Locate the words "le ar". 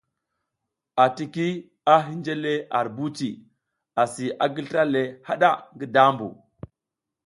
2.43-2.87